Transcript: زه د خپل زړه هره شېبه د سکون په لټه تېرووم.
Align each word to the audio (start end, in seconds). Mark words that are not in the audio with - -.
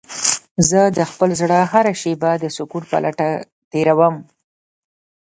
زه 0.69 0.81
د 0.97 0.99
خپل 1.11 1.29
زړه 1.41 1.59
هره 1.71 1.93
شېبه 2.01 2.31
د 2.39 2.45
سکون 2.55 2.83
په 2.91 2.97
لټه 3.05 3.29
تېرووم. 3.71 4.15